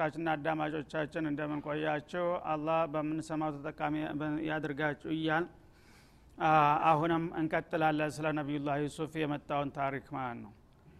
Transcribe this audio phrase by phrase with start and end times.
[0.00, 2.22] ተመልካችና አዳማጮቻችን እንደምን ቆያችሁ?
[2.52, 3.94] አላህ በምንሰማው ተጠቃሚ
[4.48, 5.44] ያድርጋችሁ እያል
[6.90, 10.52] አሁንም እንቀጥላለን። ስለ ነቢዩላህ ዩሱፍ የመጣውን ታሪክ ማለት ነው።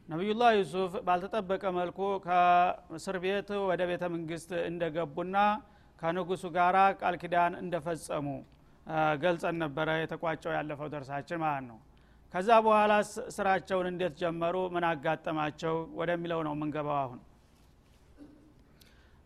[0.08, 5.36] ነቢዩላህ ዩሱፍ ባልተጠበቀ መልኩ ከእስር ቤት ወደ ቤተ መንግስት እንደገቡና
[6.02, 8.26] ከንጉሱ ጋራ ቃል ኪዳን እንደፈጸሙ
[9.24, 11.80] ገልጸን ነበረ። የተቋጨው ያለፈው ደርሳችን ማለት ነው።
[12.34, 12.92] ከዛ በኋላ
[13.36, 14.56] ስራቸውን እንዴት ጀመሩ?
[14.74, 15.74] ምን አጋጠማቸው?
[16.00, 17.20] ወደሚለው ነው የምንገባው አሁን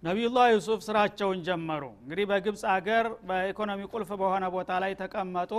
[0.05, 5.53] ነቢዩላህ ዩሱፍ ስራቸውን ጀመሩ። እንግዲህ በግብፅ አገር በኢኮኖሚ ቁልፍ በሆነ ቦታ ላይ ተቀመጡ።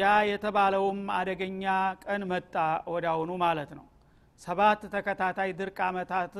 [0.00, 1.64] ያ የተባለውም አደገኛ
[2.04, 2.54] ቀን መጣ
[2.92, 3.86] ወዳውኑ ማለት ነው።
[4.42, 6.34] ሰባት ተከታታይ ድርቅ አመታት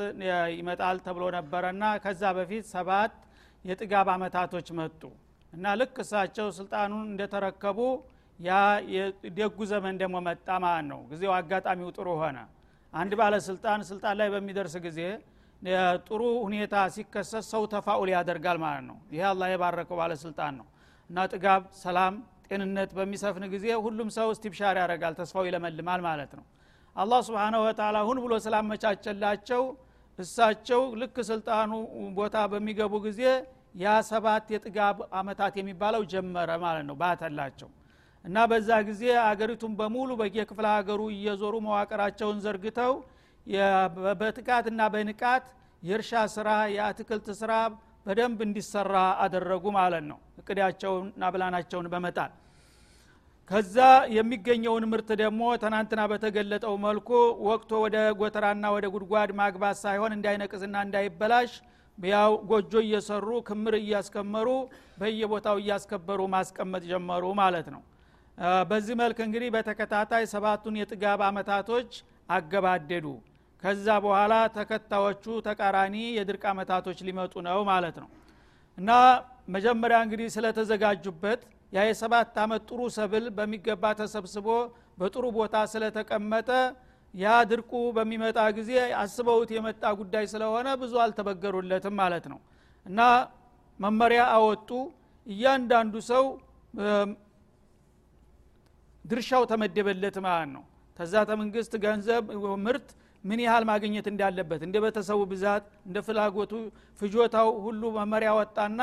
[0.59, 3.14] ይመጣል ተብሎ ነበረና ከዛ በፊት ሰባት
[3.64, 5.03] የጥጋብ አመታቶች መጡ።
[5.53, 7.79] እና ልክ እሳቸው ስልጣኑን እንደተረከቡ
[8.39, 8.53] ያ
[8.95, 12.39] የደጉ ዘመን ደግሞ መጣ ማለት ነው። ጊዜው አጋጣሚው ጥሩ ሆነ።
[12.92, 15.01] አንድ ባለስልጣን ስልጣን ላይ በሚደርስ ጊዜ
[16.06, 20.67] ጥሩ ሁኔታ ሲከሰት ሰው ተፋኡል ያደርጋል ማለት ነው። ይሄ አላህ የባረከው ባለስልጣን ነው።
[21.11, 22.14] እና ጥጋብ ሰላም
[22.48, 26.45] ጤንነት በሚሰፍን ጊዜ ሁሉም ሰው ስቲብሻር ያደርጋል ተስፋው ይለመልማል ማለት ነው።
[26.97, 29.62] አላህ ስብንሁ ወተላ ሁን ብሎ ስላመቻቸላቸው
[30.19, 31.73] እሳቸው ልክ ስልጣኑ
[32.17, 33.20] ቦታ በሚገቡ ጊዜ
[33.79, 37.69] ያ ሰባት የጥጋብ አመታት የሚባለው ጀመረ ማለት ነው ባተላቸው።
[38.25, 42.95] እና በዛ ጊዜ አገሪቱን በሙሉ በየክፍለ ሀገሩ እየዞሩ መዋቅራቸውን ዘርግተው
[44.19, 45.47] በትቃትና በንቃት
[45.83, 47.53] የእርሻ ስራ የአትክልት ስራ
[48.07, 48.95] በደንብ እንዲሰራ
[49.25, 52.31] አደረጉ ማለት ነው። እቅዳቸውንና ብላናቸውን በመጣል።
[53.51, 53.77] ከዛ
[54.14, 57.11] የሚገኘውን ምርት ደግሞ ትናንትና በተገለጠው መልኩ
[57.47, 61.53] ወቅቶ ወደ ጎተራና ወደ ጉድጓድ ማግባት ሳይሆን እንዳይነቅዝና እንዳይበላሽ
[61.98, 64.48] ያው ጎጆ እየሰሩ ክምር እያስከመሩ
[64.98, 67.83] በየቦታው እያስከበሩ ማስቀመጥ ጀመሩ ማለት ነው።
[68.69, 71.91] በዚህ መልክ እንግዲህ በተከታታይ ሰባቱን የጥጋብ አመታቶች
[72.29, 73.07] አገባደዱ
[73.63, 78.08] ከዛ በኋላ ተከታዮቹ ተቃራኒ የድርቅ አመታቶች ሊመጡ ነው ማለት ነው።
[78.79, 78.91] እና
[79.55, 81.41] መጀመሪያ እንግዲህ ስለተዘጋጁበት
[81.73, 84.46] ያ የሰባት አመት ጥሩ ሰብል በሚገባ ተሰብስቦ
[85.01, 86.51] በጥሩ ቦታ ስለተቀመጠ
[87.14, 88.70] ያ ድርቁ በሚመጣ ጊዜ
[89.01, 92.40] አስበውት የመጣ ጉዳይ ስለሆነ ብዙ አልተበገሩለትም ማለት ነው።
[92.86, 93.01] እና
[93.80, 94.70] መመሪያ አወጡ።
[95.27, 96.25] እያንዳንዱ ሰው
[99.05, 100.64] ድርሻው ተመደበለት ማለት ነው።
[100.96, 102.25] ተዛ ተመንግስት ገንዘብ
[102.64, 102.89] ምርት
[103.24, 106.52] ምን ያህል ማግኘት እንዳለበት እንደ ቤተሰቡ ብዛት እንደ ፍላጎቱ
[107.01, 108.80] ፍጆታው ሁሉ መመሪያ ወጣና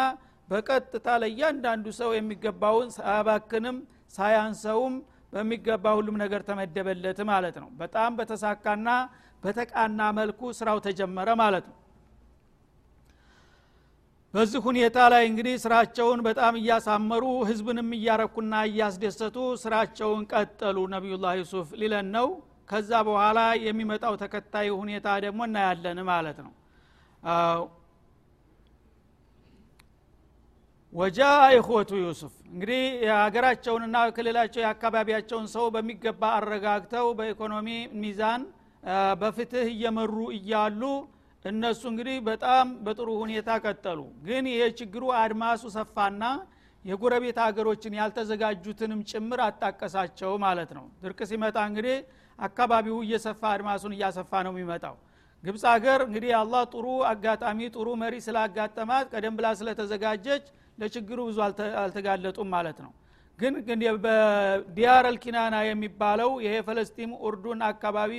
[0.50, 3.78] በቀጥታ ለእያንዳንዱ ሰው የሚገባውን ሳያባክንም
[4.14, 4.96] ሳያንሰውም
[5.34, 8.90] በሚገባ ሁሉም ነገር ተመደበለት ማለት ነው። በጣም በተሳካና
[9.44, 11.76] በተቃና መልኩ ስራው ተጀመረ ማለት ነው።
[14.34, 22.08] በዚህ ሁኔታ ላይ እንግዲህ ስራቸውን በጣም እያሳመሩ ህዝብንም እያረኩና እያስደሰቱ ስራቸውን ቀጠሉ። ነቢዩላህ ዩሱፍ ሊለን
[22.16, 22.28] ነው
[22.70, 26.54] ከዛ በኋላ የሚመጣው ተከታይ ሁኔታ ደግሞ እናያለን ማለት ነው።
[30.94, 31.20] ወጃ
[31.56, 37.68] ኢኽወቱ ዩሱፍ። እንግዲህ የሀገራቸውንና ክልላቸው የአካባቢያቸውን ሰው በሚገባ አረጋግተው በኢኮኖሚ
[38.02, 38.44] ሚዛን
[39.22, 40.82] በፍትህ እየመሩ እያሉ
[41.46, 46.24] እነሱ እንግዲህ በጣም በጥሩ ሁኔታ ቀጠሉ። ግን ይሄ ችግሩ አድማሱ ሰፋና
[46.86, 51.98] የጎረቤት ሀገሮችን ያልተዘጋጁትንም ጭምር አጣቀሳቸው ማለት ነው። ድርቅ ሲመጣ እንግዲህ
[52.40, 54.96] አካባቢው እየሰፋ አድማሱን እያሰፋ ነው የሚመጣው።
[55.44, 60.46] ግብፅ ሀገር እንግዲህ አላህ ጥሩ አጋጣሚ ጥሩ መሪ ስላጋጠማት ቀደም ብላ ስለተዘጋጀች
[60.78, 61.38] ለችግሩ ብዙ
[61.84, 62.92] አልተጋለጡም ማለት ነው።
[63.40, 63.54] ግን
[64.06, 68.14] በዲያር አልኪናና የሚባለው ይሄ ፈለስጢም ኡርዱን አካባቢ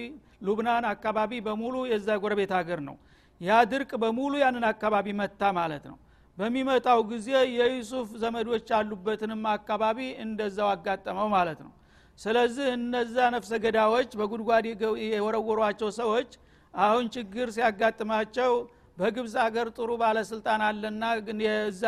[0.46, 2.96] ሉብናን አካባቢ በሙሉ የዛ ጎረቤት ሀገር ነው።
[3.40, 5.96] ያ ድርቅ በሙሉ ያንን አካባቢ መታ ማለት ነው።
[6.38, 11.72] በሚመጣው ጊዜ የዩሱፍ ዘመዶች ያሉበትንም አካባቢ እንደዛው አጋጠመው ማለት ነው
[12.18, 14.66] ስለዚህ እነዛ ነፍሰ ገዳዎች በጉድጓድ
[15.08, 16.30] የወረወሯቸው ሰዎች
[16.74, 18.52] አሁን ችግር ሲያጋጥማቸው
[18.98, 21.02] በግብፅ አገር ጥሩ ባለስልጣን አለና
[21.46, 21.82] የዛ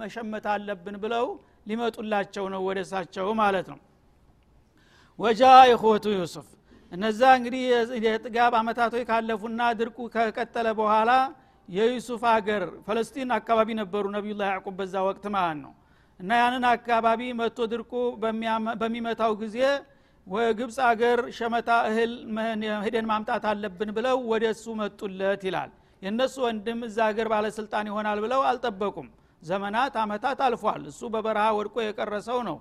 [0.00, 1.26] መሸመት አለብን ብለው
[1.66, 3.78] ሊመጡላቸው ነው ወደ እሳቸው ማለት ነው።
[5.18, 6.48] ወጃ ኢኽወቱ ዩሱፍ።
[6.92, 7.62] እነዛ እንግዲህ
[8.06, 11.10] የጥጋብ አመታቶች ካለፉና ድርቁ ከቀጠለ በኋላ
[11.68, 15.72] የዩሱፍ አገር ፈለስጢን አካባቢ ነበሩ ነቢዩላ ያዕቁብ በዛ ወቅት ማለት ነው
[16.20, 17.92] እና ያንን አካባቢ መቶ ድርቁ
[18.80, 19.58] በሚመታው ጊዜ
[20.58, 22.12] ግብፅ አገር ሸመታ እህል
[22.86, 25.70] ሂደን ማምጣት አለብን ብለው ወደ እሱ መጡለት ይላል።
[26.02, 29.08] የእነሱ ወንድም እዛ ሀገር ባለስልጣን ይሆናል ብለው አልጠበቁም።
[29.42, 32.56] ዘመናት አመታት አልፏል። እሱ በበረሃ ወድቆ የቀረሰው ነው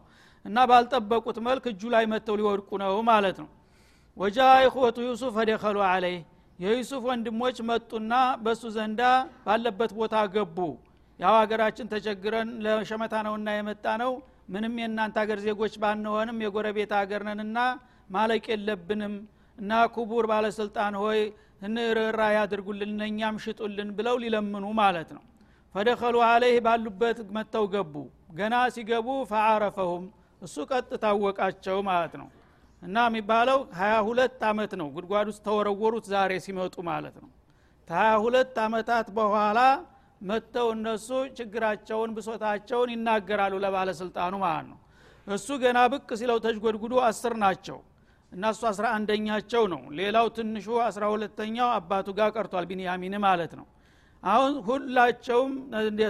[0.45, 3.49] እና ባልጠበቁት መልክ እጁ ላይ መጥተው ሊወድቁ ነው ማለት ነው።
[4.17, 6.21] ወጃ ኢኽወቱ ዩሱፍ ፈደኸሉ አለይህ
[6.59, 8.13] የዩሱፍ ወንድሞች መጡና
[8.43, 9.01] በእሱ ዘንዳ
[9.45, 10.57] ባለበት ቦታ ገቡ
[11.19, 14.11] ያው ሀገራችን ተቸግረን ለሸመታ ነውና የመጣ ነው
[14.49, 17.59] ምንም የእናንተ ሀገር ዜጎች ባንሆንም የጎረቤት ሀገር ነንና
[18.09, 19.15] ማለቅ የለብንም።
[19.57, 21.19] እና ክቡር ባለስልጣን ሆይ
[21.67, 25.23] እንርራ ያድርጉልን እኛም ሽጡልን ብለው ሊለምኑ ማለት ነው።
[25.75, 27.95] ፈደኸሉ አለይህ ባሉበት መጥተው ገቡ።
[28.37, 30.03] ገና ሲገቡ ፈአረፈሁም
[30.41, 32.27] እሱ ቀጥታ አወቃቸው ማለት ነው።
[32.81, 37.29] እና የሚባለው ሀያ ሁለት አመት ነው። ጉድጓድ ውስጥ ተወረወሩት ዛሬ ሲመጡ ማለት ነው።
[37.87, 39.59] ከሀያ ሁለት አመታት በኋላ
[40.21, 44.79] መጥተው እነሱ ችግራቸውን ብሶታቸውን ይናገራሉ ለባለስልጣኑ ማለት ነው።
[45.27, 47.77] እሱ ገና ብቅ ሲለው ተጅጎድጉዶ አስር ናቸው
[48.31, 53.65] እና እሱ አስራ አንደኛቸው ነው። ሌላው ትንሹ አስራ ሁለተኛው አባቱ ጋር ቀርቷል ቢንያሚን ማለት ነው።
[54.23, 55.51] አሁን ሁላቸውም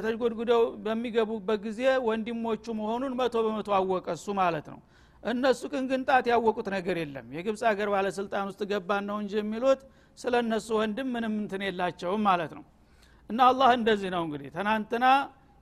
[0.03, 4.79] ተጅጎድጉደው በሚገቡበት ጊዜ ወንድሞቹ መሆኑን መቶ በመቶ አወቀ እሱ ማለት ነው።
[5.23, 9.81] እነሱ ግን ግንጣት ያወቁት ነገር የለም። የግብፅ ሀገር ባለስልጣን ውስጥ ገባን ነው እንጂ የሚሉት
[10.17, 12.63] ስለ እነሱ ወንድም ምንም እንትን የላቸውም ማለት ነው
[13.29, 15.05] እና አላህ እንደዚህ ነው እንግዲህ። ትናንትና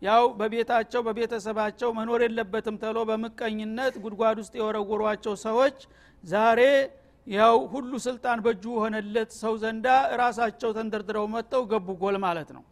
[0.02, 5.78] ያው በቤታቸው በቤተሰባቸው መኖር የለበትም ተብሎ በምቀኝነት ጉድጓድ ውስጥ የወረወሯቸው ሰዎች
[6.24, 6.62] ዛሬ
[7.28, 9.88] ያው ሁሉ ስልጣን በእጁ ሆነለት ሰው ዘንዳ
[10.22, 12.64] ራሳቸው ተንደርድረው መጥተው ገቡ ጎል ማለት ነው።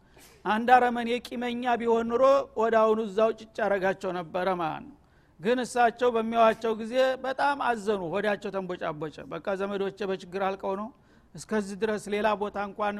[0.45, 2.23] አንድ አረመኔ ቂመኛ ቢሆን ኑሮ
[2.61, 4.97] ወደ አሁኑ እዛው ጭጭ ያረጋቸው ነበረ ማለት ነው።
[5.39, 10.89] ግን እሳቸው በሚያዋቸው ጊዜ በጣም አዘኑ። ሆዳቸው ተንቦጫቦጨ። በቃ ዘመዶቼ በችግር አልቀው ነው
[11.35, 12.95] እስከዚህ ድረስ ሌላ ቦታ እንኳን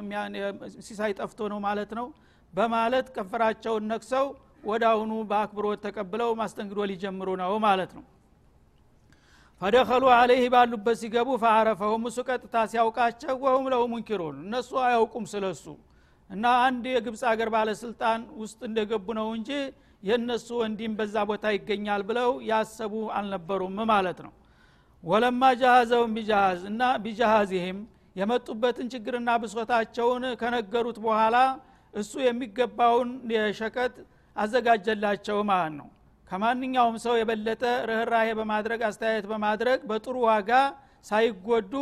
[0.82, 2.08] ሲሳይ ጠፍቶ ነው ማለት ነው።
[2.54, 4.26] በማለት ከንፈራቸውን ነክሰው
[4.64, 8.04] ወደ አሁኑ በአክብሮት ተቀብለው ማስተንግዶ ሊጀምሩ ነው ማለት ነው።
[9.62, 15.66] ፈደኸሉ አለይህ ባሉበት ሲገቡ ፈአረፈሁም እሱ ቀጥታ ሲያውቃቸው ወሁም ለሁ ሙንኪሩን እነሱ አያውቁም ስለሱ።
[16.30, 19.50] እና አንድ የግብፅ ሀገር ባለስልጣን ውስጥ እንደገቡ ነው እንጂ
[20.04, 24.34] የእነሱ ወንዲም በዛ ቦታ ይገኛል ብለው ያሰቡ አልነበሩም ማለት ነው።
[25.04, 27.80] ወለማ ጃሃዘውን ቢጃሃዝ እና ቢጃሃዚህም
[28.16, 31.38] የመጡበትን ችግርና ብሶታቸውን ከነገሩት በኋላ
[31.94, 33.94] እሱ የሚገባውን የሸቀጥ
[34.36, 35.88] አዘጋጀላቸው ማለት ነው።
[36.30, 40.52] ከማንኛውም ሰው የበለጠ ርኅራሄ በማድረግ አስተያየት በማድረግ በጥሩ ዋጋ
[41.06, 41.74] ሳይጎዱ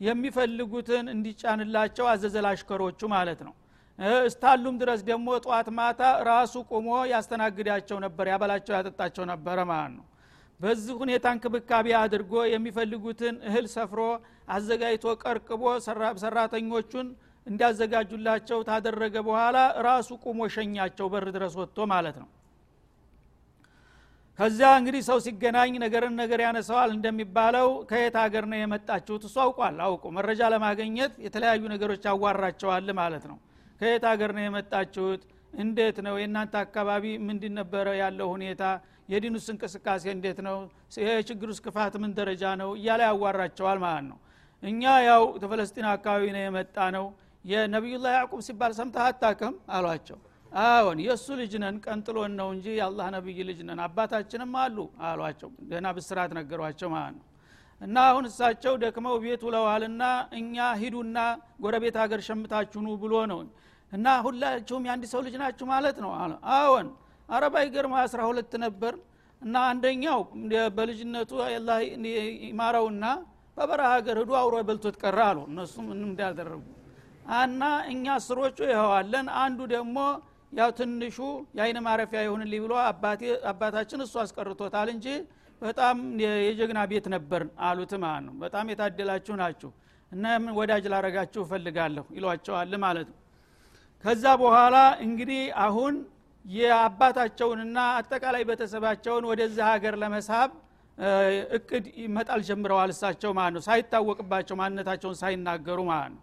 [0.00, 3.54] የሚፈልጉትን እንዲጫንላቸው አዘዘላሽከሮቹ ማለት ነው።
[4.28, 10.06] እስታሉም ድረስ ደግሞ ጠዋት ማታ ራሱ ቆሞ ያስተናግዳቸው ነበር ያበላቸው ያጠጣቸው ነበረ ማለት ነው።
[10.60, 14.00] በዚህ ሁኔታ እንክብካቤ አድርጎ የሚፈልጉትን እህል ሰፍሮ
[14.52, 15.62] አዘጋጅቶ ቀርቅቦ
[16.22, 17.08] ሰራተኞቹን
[17.46, 19.56] እንዲያዘጋጁላቸው ታደረገ በኋላ
[19.86, 22.28] ራሱ ቁሞ ሸኛቸው በር ድረስ ወጥቶ ማለት ነው።
[24.38, 29.22] ከዚያ እንግዲህ ሰው ሲገናኝ ነገርን ነገር ያነሰዋል እንደሚባለው ከየት ሀገር ነው የመጣችሁት?
[29.28, 33.38] እሱ አውቋል አውቁ መረጃ ለማገኘት የተለያዩ ነገሮች ያዋራቸዋል ማለት ነው።
[33.80, 35.22] ከየት ሀገር ነው የመጣችሁት?
[35.54, 36.14] እንዴት ነው?
[36.20, 38.62] የእናንተ አካባቢ ምንድን ነበረ ያለው ሁኔታ?
[39.12, 40.56] የዲኑስ እንቅስቃሴ እንዴት ነው?
[41.06, 42.70] የችግሩስ ክፋት ምን ደረጃ ነው?
[42.78, 44.18] እያለ ያዋራቸዋል ማለት ነው
[44.62, 47.06] እኛ ያው ተፈለስጢን አካባቢ ነው የመጣ ነው
[47.44, 50.18] የነቢዩላህ ያዕቁብ ሲባል ሰምተህ አታቅም አሏቸው።
[50.52, 54.76] አዎን የእሱ ልጅ ነን። ቀንጥሎን ነው እንጂ የአላህ ነቢይ ልጅ ነን። አባታችንም አሉ
[55.08, 57.26] አሏቸው። ገና ብስራት ነገሯቸው ማለት ነው።
[57.80, 60.02] እና አሁን እሳቸው ደክመው ቤት ውለዋልና
[60.38, 61.18] እኛ ሂዱና
[61.64, 63.40] ጎረቤት ሀገር ሸምታችሁኑ ብሎ ነው።
[63.92, 66.10] እና ሁላችሁም የአንድ ሰው ልጅ ናችሁ ማለት ነው
[66.56, 66.86] አዎን
[67.28, 68.94] አረባ ይገርማ አስራ ሁለት ነበር።
[69.42, 70.20] እና አንደኛው
[70.76, 71.30] በልጅነቱ
[72.44, 73.04] ይማረውና
[73.56, 76.62] በበረሃ ሀገር ህዱ አውሮ በልቶት ቀረ አሉ። እነሱ ምንም እንዳደረጉ?
[77.40, 79.96] እና እኛ ስሮቹ ይኸዋለን አንዱ ደግሞ
[80.52, 81.18] ያው ትንሹ
[81.56, 82.72] የአይነ ማረፊያ ይሁንልኝ ብሎ
[83.50, 85.06] አባታችን እሱ አስቀርቶታል እንጂ
[85.62, 89.70] በጣም የጀግና ቤት ነበር አሉት ማለት ነው። በጣም የታደላችሁ ናችሁ።
[90.12, 90.24] እና
[90.56, 93.18] ወዳጅ ላረጋችሁ እፈልጋለሁ ይሏቸዋል ማለት ነው።
[94.04, 95.94] ከዛ በኋላ እንግዲህ አሁን
[96.44, 100.50] የአባታቸውንና አጠቃላይ ቤተሰባቸውን ወደዛ ሀገር ለመሳብ
[101.56, 101.84] እቅድ
[102.16, 106.22] መጣል ጀምረዋል እሳቸው ማለት ነው። ሳይታወቅባቸው ማንነታቸውን ሳይናገሩ ማለት ነው።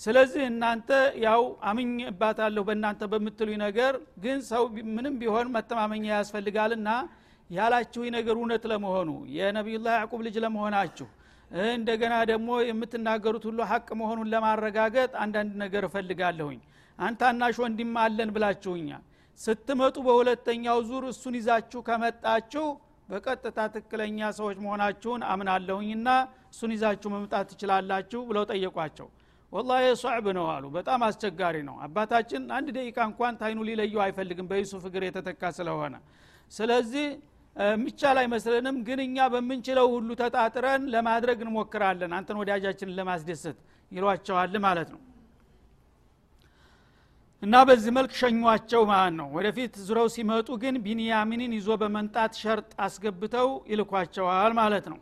[0.00, 0.90] ስለዚህ እናንተ
[1.24, 4.62] ያው አምኝ እባታለሁ በእናንተ በምትሉኝ ነገር ግን ሰው
[4.96, 6.90] ምንም ቢሆን መተማመኛ ያስፈልጋልና
[7.50, 11.08] ያላችሁ ነገር እውነት ለመሆኑ የነቢዩላህ ያዕቁብ ልጅ ለመሆናችሁ
[11.70, 16.60] እንደገና ደግሞ የምትናገሩት ሁሉ ሀቅ መሆኑን ለማረጋገጥ አንዳንድ ነገር እፈልጋለሁኝ።
[16.98, 19.02] አንተ አናሽ ወንድም አለን ብላችሁኛል።
[19.40, 22.66] ስትመጡ በሁለተኛው ዙር እሱን ይዛችሁ ከመጣችሁ
[23.10, 26.08] በቀጥታ ትክክለኛ ሰዎች መሆናችሁን አምናለሁኝና
[26.52, 29.08] እሱን ይዛችሁ መምጣት ትችላላችሁ ብለው ጠየቋቸው።
[29.52, 34.84] ወላ ሷዕብ ነው አሉ። በጣም አስቸጋሪ ነው። አባታችን አንድ ደቂቃ እንኳን ታይኑ ሊለየው አይፈልግም። በዩሱፍ
[34.90, 35.94] እግር የተተካ ስለሆነ።
[36.52, 37.06] ስለዚህ
[37.56, 43.58] የሚቻል አይመስለንም። ግን እኛ በምንችለው ሁሉ ተጣጥረን ለማድረግ እንሞክራለን። አንተን ወዳጃችንን ለማስደሰት
[43.92, 45.00] ይሏቸዋል ማለት ነው
[47.42, 53.48] እና በዚህ መልክ ሸኟቸው ማለት ነው። ወደፊት ዙረው ሲመጡ ግን ቢንያሚንን ይዞ በመንጣት ሸርጥ አስገብተው
[53.70, 54.98] ይልኳቸዋል ማለት ነው።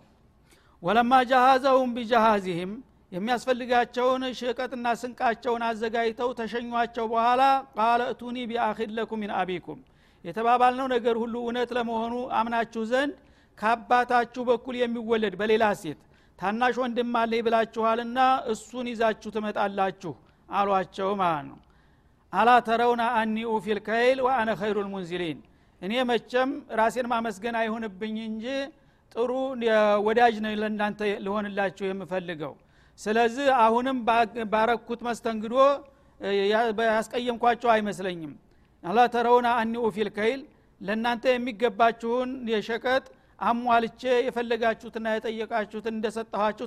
[0.83, 2.73] ወለማ ጃሃዘሁም ቢጃሃዚህም
[3.13, 7.43] የሚያስፈልጋቸውን ሸቀጥና ስንቃቸውን አዘጋጅተው ተሸኟቸው በኋላ
[7.77, 9.79] ቃለ እቱኒ ቢአኺድ ለኩም ሚን አቢኩም።
[10.25, 13.15] የተባባልነው ነገር ሁሉ እውነት ለመሆኑ አምናችሁ ዘንድ
[13.59, 16.01] ከአባታችሁ በኩል የሚወለድ በሌላ ሴት
[16.39, 18.19] ታናሽ ወንድም አለኝ ብላችኋልና
[18.53, 20.13] እሱን ይዛችሁ ትመጣላችሁ
[20.49, 21.59] አሏቸው ማለት ነው
[22.33, 25.39] አላ ተረውና አኒ ኡፊል ከይል ወአነ ኸይሩ ልሙንዚሊን
[25.83, 28.45] እኔ መቸም ራሴን ማመስገን አይሆንብኝ እንጂ
[29.15, 29.31] ጥሩ
[30.07, 32.55] ወዳጅ ነው ለእናንተ ልሆንላችሁ የምፈልገው።
[32.99, 33.99] ስለዚህ አሁንም
[34.53, 35.55] ባረኩት መስተንግዶ
[36.91, 38.33] ያስቀየምኳቸው አይመስለኝም።
[38.83, 40.41] አላ ተረውና አኒ ኡፊል ከይል
[40.81, 43.05] ለእናንተ የሚገባችሁን የሸቀጥ
[43.41, 46.67] አሟልቼ የፈለጋችሁትና የጠየቃችሁትን እንደሰጠኋችሁ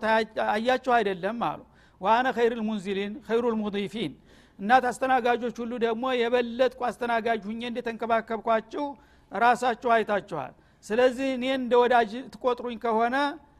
[0.53, 1.61] አያችሁ አይደለም አሉ።
[2.01, 4.13] ዋአነ ኸይር ልሙንዚሊን ኸይሩ ልሙዲፊን
[4.59, 8.85] እናት አስተናጋጆች ሁሉ ደግሞ የበለጥኩ አስተናጋጅ ሁኜ እንደተንከባከብኳችሁ
[9.31, 10.53] ራሳችሁ አይታችኋል።
[10.85, 13.15] ስለዚህ እኔ እንደ ወዳጅ ትቆጥሩኝ ከሆነ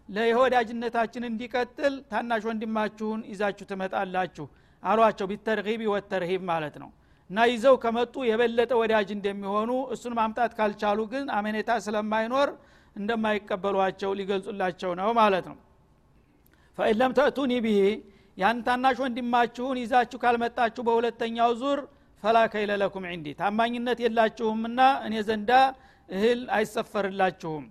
[0.10, 4.46] ለወዳጅነታችን እንዲቀጥል ታናሽ ወንድማችሁን ይዛችሁ ትመጣላችሁ
[4.84, 6.90] አሏቸው። ቢተርሂብ ወተርሂብ ማለት ነው።
[7.30, 12.50] እና ይዘው ከመጡ የበለጠ ወዳጅ እንደሚሆኑ እሱን ማምጣት ካልቻሉ ግን አመኔታ ስለማይኖር
[12.96, 15.58] እንደማይቀበሏቸው ሊገልጹላቸው ነው ማለት ነው።
[16.78, 17.78] ፈኢለም ተእቱኒ ብሂ
[18.38, 21.80] ያን ታናሽ ወንድማችሁን ይዛችሁ ካልመጣችሁ በሁለተኛው ዙር
[22.24, 25.52] ፈላ ከይለ ለኩም ዕንዲ ታማኝነት የላችሁምና እኔ ዘንዳ
[26.10, 27.66] እህል አይሰፈርላችሁም።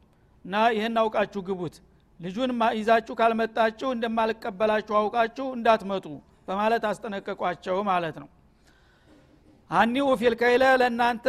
[0.45, 1.75] እና ይህን አውቃችሁ ግቡት።
[2.21, 6.07] ልጁን ይዛችሁ ካልመጣችሁ እንደማልቀበላችሁ አውቃችሁ እንዳትመጡ
[6.49, 8.29] በማለት አስጠነቀቋቸው ማለት ነው።
[9.71, 11.27] አኒኡ ፊል ከይለ ለእናንተ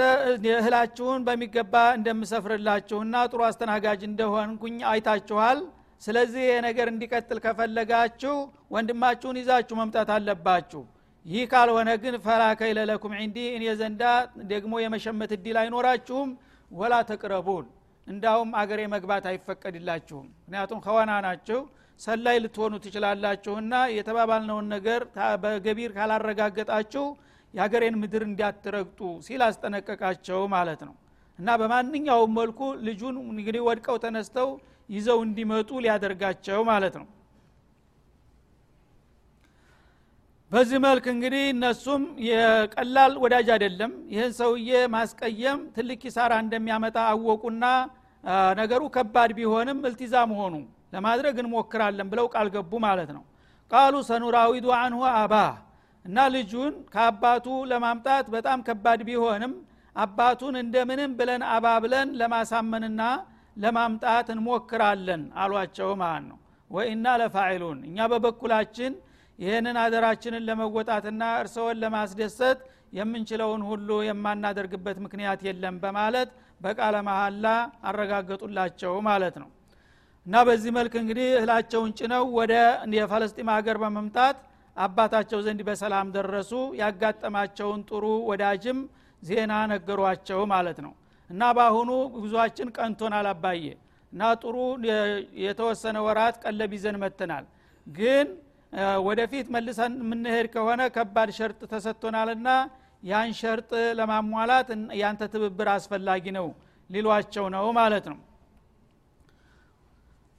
[0.54, 5.60] እህላችሁን በሚገባ እንደምሰፍርላችሁና ጥሩ አስተናጋጅ እንደሆንኩኝ አይታችኋል
[6.02, 8.36] ስለዚህ ይህ ነገር እንዲቀጥል ከፈለጋችሁ
[8.76, 10.82] ወንድማችሁን ይዛችሁ መምጣት አለባችሁ።
[11.26, 14.04] ይህ ካልሆነ ግን ፈላ ከይለ ለኩም ዒንዲ እኔ ዘንዳ
[14.52, 16.30] ደግሞ የመሸመት እድል አይኖራችሁም።
[16.72, 17.66] ወላ ተቅረቡን
[18.08, 21.60] እንዳውም አገሬ መግባት አይፈቀድላችሁም። ምክንያቱም ከዋና ናችሁ
[22.00, 25.02] ሰላይ ልትሆኑ ትችላላችሁና የተባባልነውን ነገር
[25.44, 27.06] በገቢር ካላረጋገጣችሁ
[27.54, 30.96] የሀገሬን ምድር እንዲያትረግጡ ሲል አስጠነቀቃቸው ማለት ነው።
[31.40, 34.50] እና በማንኛውም መልኩ ልጁን እንግዲህ ወድቀው ተነስተው
[34.92, 37.08] ይዘው እንዲመጡ ሊያደርጋቸው ማለት ነው።
[40.52, 47.66] በዚህ መልክ እንግዲህ እነሱም የቀላል ወዳጅ አይደለም። ይህን ሰውዬ ማስቀየም ትልቅ ኪሳራ እንደሚያመጣ አወቁና
[48.60, 50.56] ነገሩ ከባድ ቢሆንም እልቲዛ መሆኑ
[50.96, 53.24] ለማድረግ እንሞክራለን ብለው ቃል ገቡ ማለት ነው።
[53.72, 55.34] ቃሉ ሰኑራዊዱ አንሁ አባ
[56.06, 59.54] እና ልጁን ከአባቱ ለማምጣት በጣም ከባድ ቢሆንም
[59.96, 63.02] አባቱን እንደምንም ብለን አባ ብለን ለማሳመንና
[63.58, 66.38] ለማምጣት እንሞክራለን አሏቸው ማለት ነው።
[66.72, 68.94] ወኢና ለፋዒሉን እኛ በበኩላችን
[69.40, 72.60] ይህንን አደራችንን ለመወጣትና እርስዎን ለማስደሰት
[72.98, 76.30] የምንችለውን ሁሉ የማናደርግበት ምክንያት የለም በማለት
[76.62, 77.46] በቃለ መሀላ
[77.90, 79.50] አረጋገጡላቸው ማለት ነው።
[80.26, 82.54] እና በዚህ መልክ እንግዲህ እህላቸውን ጭነው ወደ
[82.98, 84.38] የፈለስጢም ሀገር በመምጣት
[84.78, 88.80] አባታቸው ዘንድ በሰላም ደረሱ። ያጋጠማቸውን ጥሩ ወዳጅም
[89.24, 90.94] ዜና ነገሯቸው ማለት ነው
[91.32, 93.64] እና በአሁኑ ጉዟችን ቀንቶናል አባዬ።
[94.14, 94.56] እና ጥሩ
[95.44, 97.46] የተወሰነ ወራት ቀለብ ይዘን መጥተናል።
[97.88, 98.28] ግን
[99.06, 102.50] ወደፊት መልሰን የምንሄድ ከሆነ ከባድ ሸርጥ ተሰጥቶናልና
[103.04, 103.70] ያን ሸርጥ
[104.00, 104.68] ለማሟላት
[105.02, 106.48] ያንተ ትብብር አስፈላጊ ነው
[106.90, 108.20] ሊሏቸው ነው ማለት ነው።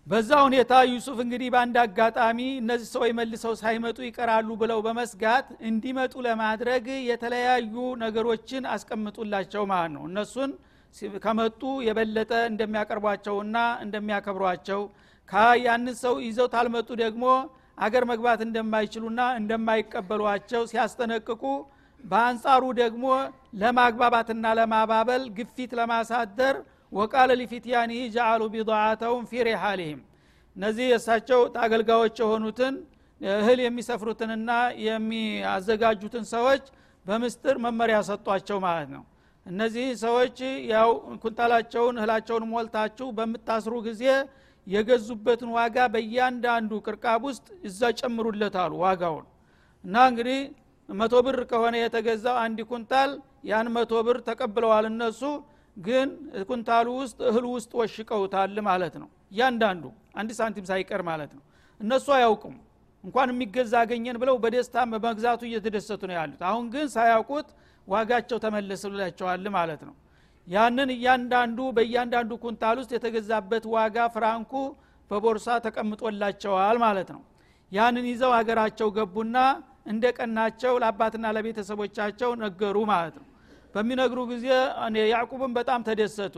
[0.06, 6.86] በዛ ሁኔታ ዩሱፍ እንግዲህ በአንድ አጋጣሚ እነዚህ ሰዎች መልሰው ሳይመጡ ይቀራሉ ብለው በመስጋት እንዲመጡ ለማድረግ
[7.10, 10.52] የተለያዩ ነገሮችን አስቀምጡላቸው ማለት ነው። እነሱን
[11.24, 14.80] ከመጡ የበለጠ እንደሚያቀርቧቸውና እንደሚያከብሯቸው
[15.64, 17.24] ያንን ሰው ይዘው ታልመጡ ደግሞ
[17.78, 21.42] አገር መግባት እንደማይችሉና እንደማይቀበሏቸው ሲያስጠነቅቁ
[22.04, 23.04] በአንጻሩ ደግሞ
[23.60, 26.56] ለማግባባትና ለማባበል ግፊት ለማሳደር
[26.92, 30.00] ወቃለ ሊፊትያኒህ ጀአሉ ቢضዓተውም ፊ ሪሓሊህም
[30.56, 32.74] እነዚህ የእሳቸው አገልጋዮች የሆኑትን
[33.20, 34.50] እህል የሚሰፍሩትንና
[34.86, 36.64] የሚያዘጋጁትን ሰዎች
[37.06, 39.02] በምስጥር መመሪያ ሰጧቸው ማለት ነው
[39.46, 40.38] እነዚህ ሰዎች
[40.72, 40.90] ያው
[41.22, 44.04] ኩንታላቸውን እህላቸውን ሞልታችሁ በምታስሩ ጊዜ
[44.66, 49.26] የገዙበትን ዋጋ በእያንዳንዱ ቅርቃብ ውስጥ እዛ ጨምሩለት አሉ ዋጋውን።
[49.84, 50.38] እና እንግዲህ
[50.88, 53.10] መቶ ብር ከሆነ የተገዛው አንድ ኩንታል
[53.50, 55.20] ያን መቶ ብር ተቀብለዋል እነሱ
[55.76, 56.08] ግን
[56.48, 59.84] ኩንታሉ ውስጥ እህሉ ውስጥ ወሽቀውታል ማለት ነው። እያንዳንዱ
[60.20, 61.42] አንድ ሳንቲም ሳይቀር ማለት ነው።
[61.80, 62.56] እነሱ አያውቁም።
[63.04, 67.48] እንኳን የሚገዛ አገኘን ብለው በደስታ በመግዛቱ እየተደሰቱ ነው ያሉት። አሁን ግን ሳያውቁት
[67.88, 69.94] ዋጋቸው ተመለስላቸዋል ማለት ነው።
[70.46, 74.52] ያንን እያንዳንዱ በእያንዳንዱ ኩንታል ውስጥ የተገዛበት ዋጋ ፍራንኩ
[75.10, 77.22] በቦርሳ ተቀምጦላቸዋል ማለት ነው።
[77.72, 79.36] ያንን ይዘው ሀገራቸው ገቡና
[79.92, 83.26] እንደ ቀናቸው ለአባትና ለቤተሰቦቻቸው ነገሩ ማለት ነው።
[83.74, 84.46] በሚነግሩ ጊዜ
[85.12, 86.36] ያዕቁብን በጣም ተደሰቱ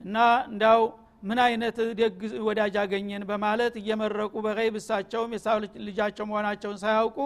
[0.00, 0.16] እና
[0.50, 0.82] እንዳው
[1.22, 7.18] ምን አይነት ደግ ወዳጅ አገኘን በማለት እየመረቁ በይብ እሳቸውም የሳው ልጃቸው መሆናቸውን ሳያውቁ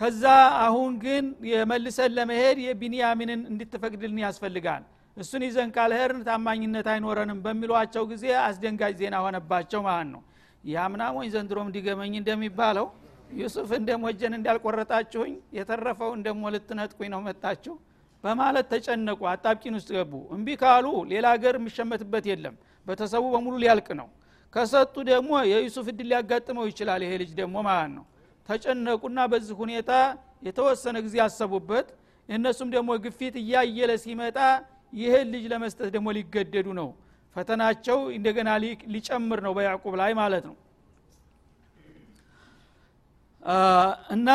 [0.00, 0.24] ከዛ
[0.64, 4.82] አሁን ግን የመልሰን ለመሄድ የቢንያሚንን እንድትፈቅድልን ያስፈልጋል።
[5.16, 10.22] እሱን ይዘን ካልሄርን ታማኝነት አይኖረንም በሚሏቸው ጊዜ አስደንጋጭ ዜና ሆነባቸው ማለት ነው።
[10.64, 12.86] ያምናሞኝ ዘንድሮም እንዲገመኝ እንደሚባለው
[13.38, 17.74] ዩሱፍን ደሞ እጀን እንዳልቆረጣችሁኝ የተረፈውን ደሞ ልትነጥቁኝ ነው መጣችሁ
[18.24, 22.54] በማለት ተጨነቁ። አጣብቂን ውስጥ ገቡ። እምቢ ካሉ ሌላ ሀገር የሚሸመትበት የለም።
[22.86, 24.08] በተሰቡ በሙሉ ሊያልቅ ነው።
[24.54, 28.04] ከሰጡ ደግሞ የዩሱፍ እድል ሊያጋጥመው ይችላል። ይሄ ልጅ ደግሞ ማለት ነው
[28.48, 29.90] ተጨነቁና በዚህ ሁኔታ
[30.48, 31.88] የተወሰነ ጊዜ ያሰቡበት
[32.28, 34.38] እነሱም ደግሞ ግፊት እያየለ ሲመጣ
[34.92, 36.88] ይህን ልጅ ለመስጠት ደግሞ ሊገደዱ ነው።
[37.36, 38.50] ፈተናቸው እንደገና
[38.94, 40.56] ሊጨምር ነው በያዕቁብ ላይ ማለት ነው።
[44.14, 44.28] እና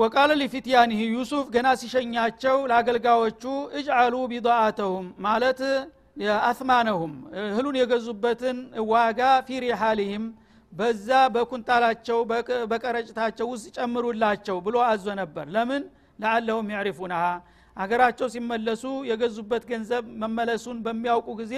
[0.00, 3.42] ወቃለ ሊፊትያኒህ ዩሱፍ ገና ሲሸኛቸው ለአገልጋዮቹ
[3.78, 5.60] እጅአሉ ቢضአተሁም ማለት
[6.48, 8.58] አስማነሁም እህሉን የገዙበትን
[8.90, 10.24] ዋጋ ፊ ሪሓሊህም
[10.74, 12.18] በዛ በኩንታላቸው
[12.70, 15.82] በቀረጭታቸው ውስጥ ጨምሩላቸው ብሎ አዞ ነበር። ለምን?
[16.18, 17.24] ለአለሁም ያዕሪፉናሃ።
[17.76, 21.54] አገራቸው ሲመለሱ የገዙበት ገንዘብ መመለሱን በሚያውቁ ጊዜ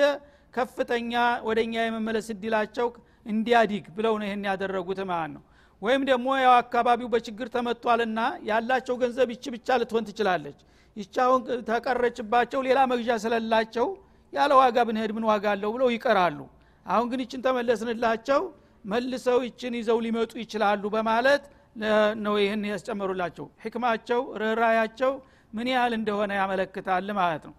[0.54, 1.12] ከፍተኛ
[1.48, 2.88] ወደኛ የመመለስ እድላቸው
[3.26, 5.42] እንዲያዲግ ብለው ነው ይህን ያደረጉት ማለት ነው።
[5.82, 10.58] ወይም ደግሞ ያው አካባቢው በችግር ተመቷልና ያላቸው ገንዘብ ይቺ ብቻ ልትሆን ትችላለች።
[10.96, 13.88] ይቻውን ተቀረችባቸው ሌላ መግዣ ስለላቸው
[14.32, 16.38] ያለ ዋጋ ብንሄድ ምን ዋጋ አለው ብለው ይቀራሉ።
[16.86, 18.40] አሁን ግን ይችን ተመለስንላቸው
[18.86, 21.44] መልሰው ይችን ይዘው ሊመጡ ይችላሉ በማለት
[22.24, 25.12] ነው ይህን ያስጨመሩላቸው። ሕክማቸው ርኅራያቸው
[25.52, 27.54] ምን ያህል እንደሆነ ያመለክታል ማለት ነው።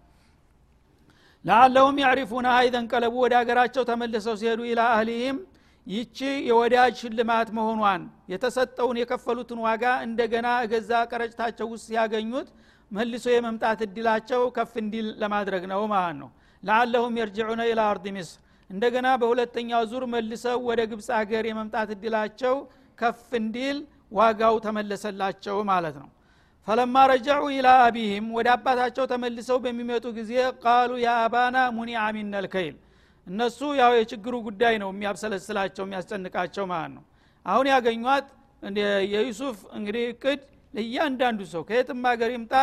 [1.44, 5.38] ለአለሁም ያዕሪፉና አይዘንቀለቡ ወደ ሀገራቸው ተመልሰው ሲሄዱ ኢላ አህሊህም
[5.86, 12.48] ይቺ የወዳጅ ሽልማት መሆኗን የተሰጠውን የከፈሉትን ዋጋ እንደገና እገዛ ቀረጭታቸው ውስጥ ሲያገኙት
[12.90, 16.28] መልሶ የመምጣት እድላቸው ከፍ እንዲል ለማድረግ ነው ማለት ነው።
[16.62, 18.36] ለአለሁም የርጅዑነ ኢላ አርድ ሚስር
[18.70, 22.54] እንደገና በሁለተኛው ዙር መልሰው ወደ ግብፅ ሀገር የመምጣት እድላቸው
[22.98, 23.78] ከፍ እንዲል
[24.12, 26.08] ዋጋው ተመለሰላቸው ማለት ነው።
[26.68, 30.32] ፈለማ ረጃዑ ኢላ አቢህም ወደ አባታቸው ተመልሰው በሚመጡ ጊዜ
[30.64, 32.76] ቃሉ ያ አባና ሙኒዓ ሚነል ከይል
[33.26, 37.04] እነሱ ያው የችግሩ ጉዳይ ነው የሚያብሰለስላቸው የሚያስጨንቃቸው ማለት ነው።
[37.46, 38.26] አሁን ያገኟት
[39.12, 40.40] የዩሱፍ እንግዲህ እቅድ
[40.74, 42.54] ለእያንዳንዱ ሰው ከየትም ሀገር ይምጣ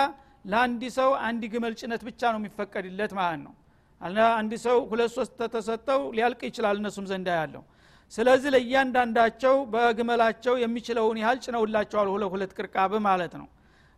[0.45, 3.53] ለአንድ ሰው አንድ ግመል ጭነት ብቻ ነው የሚፈቀድለት ማለት ነው
[4.33, 7.63] አንድ ሰው ሁለት ሶስት ተሰጠው ሊያልቅ ይችላል እነሱም ዘንዳ ያለው
[8.11, 13.47] ስለዚህ ለእያንዳንዳቸው በግመላቸው የሚችለውን ያህል ጭነውላቸዋል ሁለ ሁለት ቅርቃብ ማለት ነው።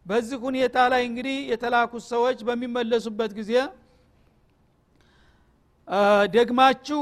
[0.06, 3.52] በዚህ ሁኔታ ላይ እንግዲህ የተላኩት ሰዎች በሚመለሱበት ጊዜ
[6.34, 7.00] ደግማችሁ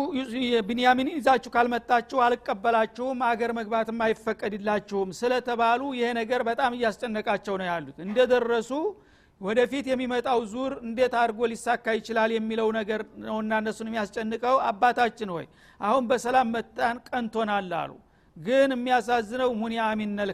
[0.67, 8.71] ብንያሚን ይዛችሁ ካልመጣችሁ አልቀበላችሁም አገር መግባትም አይፈቀድላችሁም ስለተባሉ ይሄ ነገር በጣም እያስጨነቃቸው ነው ያሉት። እንደደረሱ
[9.41, 15.45] ወደፊት የሚመጣው ዙር እንዴት አድርጎ ሊሳካ ይችላል የሚለው ነገር ነውና እነሱን የሚያስጨንቀው አባታችን ሆይ
[15.79, 17.91] አሁን በሰላም መጣን ቀንቶናል አሉ።
[18.37, 20.31] ግን የሚያሳዝነው ሙኒያ ሚነል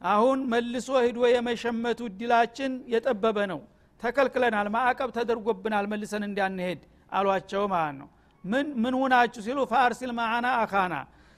[0.00, 3.60] አሁን መልሶ ሂዶ የመሸመቱ እድላችን የጠበበ ነው።
[4.02, 6.80] ተከልክለናል ማዕቀብ ተደርጎብናል መልሰን እንዳንሄድ
[7.12, 8.08] አሏቸው ማለት ነው።
[8.44, 10.94] ምን ምን ሁናችሁ ሲሉ ፋርሲል ማዓና አካና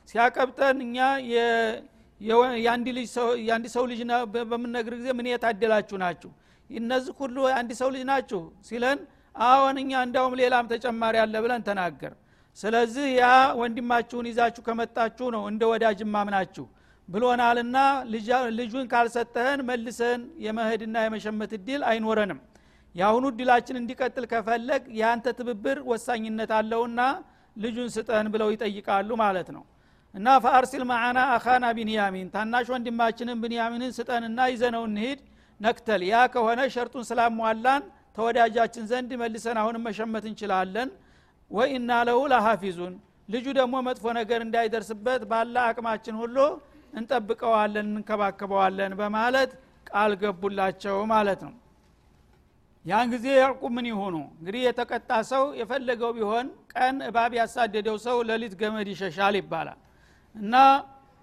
[0.08, 0.96] ሲያቀብጠን እኛ
[2.60, 4.00] የአንድ ሰው ልጅ
[4.50, 6.30] በምነግር ጊዜ ምን የታደላችሁ ናችሁ
[6.70, 8.98] እነዚህ ሁሉ አንድ ሰው ልጅ ናችሁ ሲለን
[9.34, 12.12] አሁን እኛ እንዳውም ሌላም ተጨማሪ አለ ብለን ተናገር።
[12.58, 13.26] ስለዚህ ያ
[13.60, 16.64] ወንድማችሁን ይዛችሁ ከመጣችሁ ነው እንደ ወዳጅ ማምናችሁ
[17.08, 17.76] ብሎናልና
[18.58, 22.40] ልጁን ካልሰጠህን መልሰን የመሄድና የመሸመት እድል አይኖረንም።
[22.94, 27.00] የአሁኑ እድላችን እንዲቀጥል ከፈለግ የአንተ ትብብር ወሳኝነት አለውና
[27.56, 29.62] ልጁን ስጠን ብለው ይጠይቃሉ ማለት ነው።
[30.14, 35.20] እና ፈአርሲል ማዓና አኻና ቢንያሚን ታናሽ ወንድማችንን ብንያሚንን ስጠንና ይዘነው እንሂድ
[35.60, 37.82] ነክተል። ያ ከሆነ ሸርጡን ስላሟላን
[38.16, 40.88] ተወዳጃችን ዘንድ መልሰን አሁንም መሸመት እንችላለን።
[41.50, 42.94] ወኢና ለሁ ለሀፊዙን
[43.28, 46.36] ልጁ ደግሞ መጥፎ ነገር እንዳይደርስበት ባለ አቅማችን ሁሉ
[46.92, 49.50] እንጠብቀዋለን እንከባከበዋለን በማለት
[49.86, 51.54] ቃል ገቡላቸው ማለት ነው።
[52.84, 58.54] ያን ጊዜ ያዕቁብ ምን ይሆኑ እንግዲህ የተቀጣ ሰው የፈለገው ቢሆን ቀን እባብ ያሳደደው ሰው ለሊት
[58.60, 59.78] ገመድ ይሸሻል ይባላል።
[60.34, 60.54] እና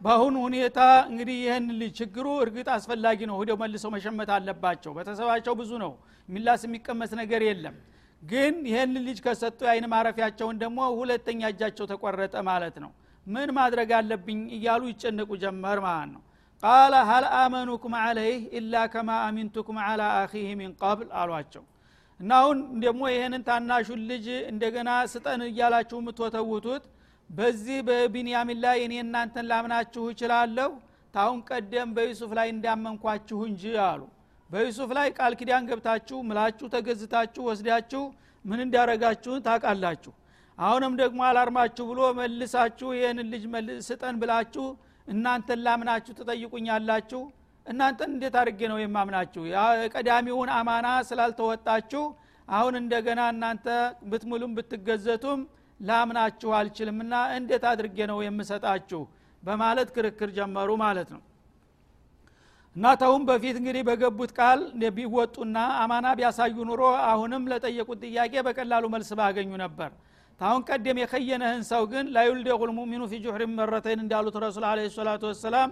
[0.01, 0.79] በአሁኑ ሁኔታ
[1.09, 5.91] እንግዲህ ይህን ልጅ ችግሩ እርግጥ አስፈላጊ ነው። ሂደው መልሰው መሸመት አለባቸው። ቤተሰባቸው ብዙ ነው።
[6.29, 7.75] የሚላስ የሚቀመስ ነገር የለም።
[8.21, 12.91] ግን ይህን ልጅ ከሰጡ የአይን ማረፊያቸውን ደግሞ ሁለተኛ እጃቸው ተቆረጠ ማለት ነው።
[13.27, 16.21] ምን ማድረግ አለብኝ እያሉ ይጨነቁ ጀመር ማለት ነው።
[16.63, 21.63] ቃለ ሀል አመኑኩም አለይህ ኢላ ከማ አሚንቱኩም አላ አኺህ ሚን ቀብል አሏቸው።
[22.19, 26.83] እና አሁን ደግሞ ይህንን ታናሹን ልጅ እንደገና ስጠን እያላችሁ የምትወተውቱት
[27.29, 30.69] በዚህ በቢንያሚን ላይ እኔ እናንተን ላምናችሁ እችላለሁ።
[31.13, 34.01] ታሁን ቀደም በዩሱፍ ላይ እንዳመንኳችሁ እንጂ አሉ።
[34.49, 38.03] በዩሱፍ ላይ ቃል ኪዳን ገብታችሁ ምላችሁ ተገዝታችሁ ወስዳችሁ
[38.45, 40.13] ምን እንዳረጋችሁን ታውቃላችሁ።
[40.57, 43.45] አሁንም ደግሞ አላርማችሁ ብሎ መልሳችሁ ይህንን ልጅ
[43.87, 44.65] ስጠን ብላችሁ
[45.07, 47.21] እናንተን ላምናችሁ ትጠይቁኛላችሁ።
[47.65, 49.41] እናንተን እንዴት አድርጌ ነው የማምናችሁ?
[49.51, 52.03] የቀዳሚውን አማና ስላልተወጣችሁ
[52.47, 53.67] አሁን እንደገና እናንተ
[54.09, 55.39] ብትሙሉም ብትገዘቱም
[55.79, 59.01] ላምናችሁ አልችልምና እንዴት አድርጌ ነው የምሰጣችሁ?
[59.43, 61.21] በማለት ክርክር ጀመሩ ማለት ነው።
[62.75, 62.85] እና
[63.29, 64.61] በፊት እንግዲህ በገቡት ቃል
[64.95, 69.91] ቢወጡና አማና ቢያሳዩ ኑሮ አሁንም ለጠየቁት ጥያቄ በቀላሉ መልስ ባገኙ ነበር።
[70.39, 75.69] ታሁን ቀደም የከየነህን ሰው ግን ላዩልደቁል ሙእሚኑ ፊ ጁሕሪ መረተይን እንዳሉት ረሱል አለ ሰላቱ ወሰላም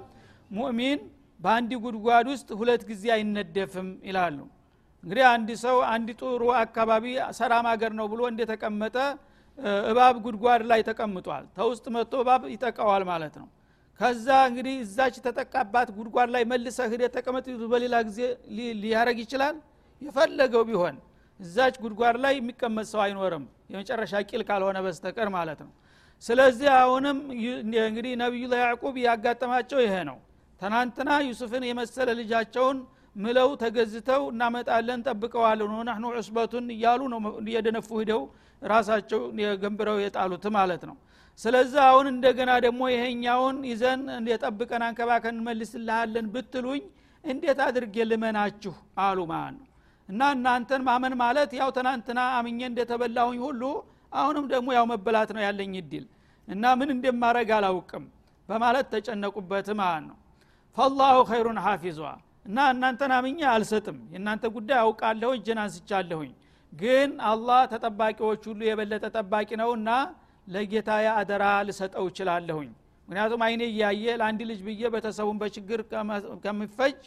[0.51, 0.99] ሙእሚን
[1.39, 4.37] በአንድ ጉድጓድ ውስጥ ሁለት ጊዜ አይነደፍም ይላሉ።
[5.03, 7.05] እንግዲህ አንድ ሰው አንድ ጥሩ አካባቢ
[7.39, 8.97] ሰላም ሀገር ነው ብሎ እንደተቀመጠ
[9.87, 13.47] እባብ ጉድጓድ ላይ ተቀምጧል። ተውስጥ መጥቶ እባብ ይጠቃዋል ማለት ነው።
[13.99, 18.19] ከዛ እንግዲህ እዛች ተጠቃባት ጉድጓድ ላይ መልሰ ሂደ ተቀመጥ በሌላ ጊዜ
[18.83, 19.55] ሊያረግ ይችላል?
[20.01, 20.95] የፈለገው ቢሆን
[21.39, 25.71] እዛች ጉድጓድ ላይ የሚቀመጥ ሰው አይኖርም። የመጨረሻ ቂል ካልሆነ በስተቀር ማለት ነው።
[26.23, 27.17] ስለዚህ አሁንም
[27.85, 30.17] እንግዲህ ነቢዩላ ያዕቁብ ያጋጠማቸው ይሄ ነው።
[30.61, 32.77] ትናንትና ዩሱፍን የመሰለ ልጃቸውን
[33.15, 38.21] ምለው ተገዝተው እናመጣለን ጠብቀዋለን ነህኑ ዑስበቱን እያሉ ነው እየደነፉ ሂደው
[38.63, 39.21] ራሳቸው
[39.63, 40.95] ገንብረው የጣሉት ማለት ነው።
[41.39, 46.83] ስለዚህ አሁን እንደገና ደግሞ ይሄኛውን ይዘን የጠብቀን አንከባከን እንመልስልሃለን ብትሉኝ
[47.23, 48.73] እንዴት አድርጌ ልመናችሁ
[49.03, 49.67] አሉ ማለት ነው።
[50.09, 53.61] እና እናንተን ማመን ማለት ያው ትናንትና አምኜ እንደተበላሁኝ ሁሉ
[54.11, 56.05] አሁንም ደግሞ ያው መበላት ነው ያለኝ እድል።
[56.47, 58.05] እና ምን እንደማረግ አላውቅም
[58.49, 60.17] በማለት ተጨነቁበት ማለት ነው።
[60.77, 61.99] ፈላሁ ኸይሩን ሐፊዟ።
[62.45, 66.31] እና እናንተን አምኜ አልሰጥም። የእናንተ ጉዳይ አውቃለሁ እጅን አንስቻለሁኝ
[66.73, 69.89] ግን አላህ ተጠባቂዎች ሁሉ የበለጠ ጠባቂ ነውና
[70.47, 72.71] ለጌታ አደራ ልሰጠው እችላለሁኝ።
[73.07, 75.79] ምክንያቱም አይኔ እያየ ለአንድ ልጅ ብዬ ቤተሰቡን በችግር
[76.45, 76.97] ከሚፈጅ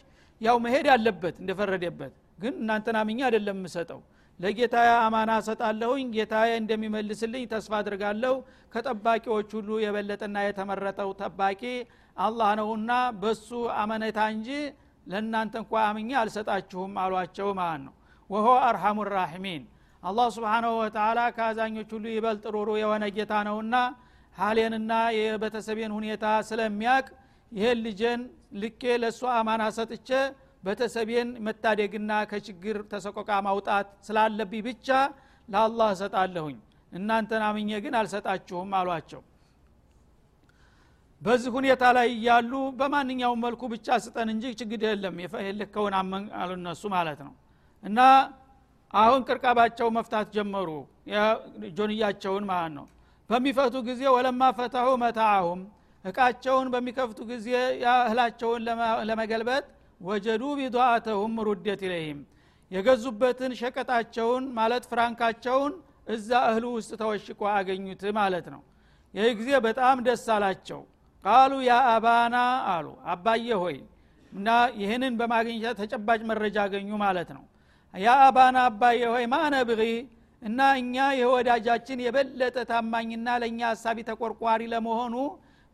[0.41, 3.99] ያው መሄድ አለበት እንደፈረደበት። ግን እናንተን አምኜ አይደለም የምሰጠው።
[4.39, 4.75] ለጌታ
[5.05, 8.33] አማና ሰጣለሁኝ ጌታ እንደሚመልስልኝ ተስፋ አድርጋለሁ
[8.73, 11.61] ከጠባቂዎች ሁሉ የበለጠና የተመረጠው ጠባቂ
[12.17, 13.49] አላህ ነውና በሱ
[13.81, 14.49] አመነታ እንጂ
[15.07, 17.93] ለእናንተ እንኳ አምኜ አልሰጣችሁም አሏቸው ማለት ነው
[18.29, 19.63] ወሆ አርሐሙ ራሒሚን።
[20.03, 23.75] አላህ ስብሓናሁ ወተላ ከአዛኞች ሁሉ ይበልጥ ሩሩ የሆነ ጌታ ነውና
[24.35, 27.05] ሀሌንና የቤተሰቤን ሁኔታ ስለሚያቅ
[27.51, 28.21] ይሄን ልጄን
[28.61, 30.09] ልኬ ለእሱ አማና ሰጥቼ
[30.63, 34.87] ቤተሰቤን መታደግና ከችግር ተሰቆቃ ማውጣት ስላለብኝ ብቻ
[35.49, 36.57] ለአላህ እሰጣለሁኝ።
[36.91, 39.21] እናንተን አምኜ ግን አልሰጣችሁም አሏቸው።
[41.21, 45.15] በዚህ ሁኔታ ላይ እያሉ በማንኛውም መልኩ ብቻ ስጠን እንጂ ችግር የለም።
[45.47, 46.51] የልከውን አመን አሉ
[46.89, 47.33] ማለት ነው
[47.87, 47.99] እና
[48.93, 50.69] አሁን ቅርቃባቸው መፍታት ጀመሩ።
[51.77, 52.85] ጆንያቸውን ማለት ነው።
[53.29, 55.61] በሚፈቱ ጊዜ ወለማ ፈታሁ መታአሁም
[56.05, 57.47] እቃቸውን በሚከፍቱ ጊዜ
[58.01, 58.61] እህላቸውን
[59.09, 59.63] ለመገልበጥ
[60.01, 62.19] ወጀዱ ቢዱአተሁም ሩደት ኢለይህም።
[62.71, 65.73] የገዙበትን ሸቀጣቸውን ማለት ፍራንካቸውን
[66.07, 68.61] እዛ እህሉ ውስጥ ተወሽቆ አገኙት ማለት ነው።
[69.13, 70.81] ይህ ጊዜ በጣም ደስ አላቸው።
[71.25, 72.35] ቃሉ ያ አባና
[72.73, 73.77] አሉ አባየ ሆይ
[74.31, 74.47] እና
[74.81, 77.43] ይህንን በማግኘት ተጨባጭ መረጃ አገኙ ማለት ነው
[77.93, 79.81] ያ አባና አባየ ሆይ ማነ ብቂ
[80.41, 85.15] እና እኛ የወዳጃችን የበለጠ ታማኝና ለእኛ ሀሳቢ ተቆርቋሪ ለመሆኑ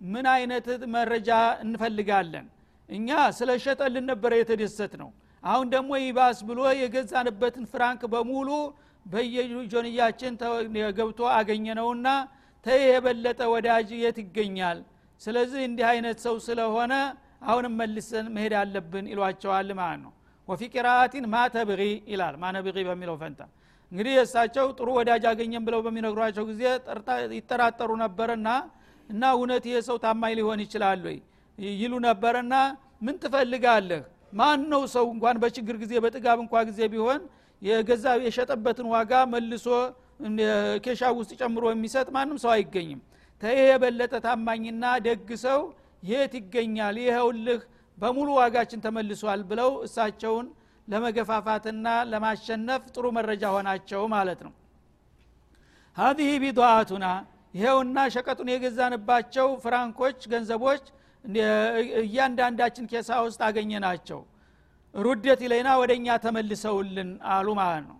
[0.02, 1.30] ምን አይነት መረጃ
[1.66, 2.46] እንፈልጋለን?
[2.90, 5.10] እኛ ስለ ሸጠልን ነበረ የተደሰት ነው
[5.44, 8.50] አሁን ደግሞ ይባስ ብሎ የገዛንበትን ፍራንክ በሙሉ
[9.06, 10.34] በየጆንያችን
[11.00, 12.08] ገብቶ አገኘነውና
[12.66, 14.80] ተይ የበለጠ ወዳጅ የት ይገኛል?
[15.22, 16.94] ስለዚህ እንዲህ አይነት ሰው ስለሆነ
[17.48, 20.12] አሁንም መልሰን መሄድ አለብን ይሏቸዋል ማለት ነው
[20.48, 23.42] ወፊ ቂራአቲን ማ ተብቂ ይላል። ማነብቂ በሚለው ፈንታ።
[23.92, 26.62] እንግዲህ የእሳቸው ጥሩ ወዳጅ አገኘም ብለው በሚነግሯቸው ጊዜ
[27.38, 28.48] ይጠራጠሩ ነበርና
[29.10, 31.18] እና እውነት ይህ ሰው ታማኝ ሊሆን ይችላል ወይ?
[31.78, 32.54] ይሉ ነበርና
[33.06, 34.02] ምን ትፈልጋለህ?
[34.34, 37.22] ማን ነው ሰው እንኳን በችግር ጊዜ በጥጋብ እንኳ ጊዜ ቢሆን
[37.62, 39.68] የገዛ የሸጠበትን ዋጋ መልሶ
[40.86, 43.02] ኬሻ ውስጥ ጨምሮ የሚሰጥ ማንም ሰው አይገኝም።
[43.42, 45.60] ተይህ የበለጠ ታማኝና ደግ ሰው
[46.04, 46.96] የት ይገኛል?
[47.04, 47.62] ይኸውልህ
[47.98, 50.46] በሙሉ ዋጋችን ተመልሷል ብለው እሳቸውን
[50.88, 54.54] ለመገፋፋትና ለማሸነፍ ጥሩ መረጃ ሆናቸው ማለት ነው።
[55.98, 57.06] ሀዚህ ቢዱአቱና
[57.54, 60.84] ይሄውና ሸቀጡን የገዛንባቸው ፍራንኮች ገንዘቦች
[62.04, 64.20] እያንዳንዳችን ኬሳ ውስጥ አገኘ ናቸው
[64.96, 67.98] ሩደት ኢለይና ወደ እኛ ተመልሰውልን አሉ ማለት ነው።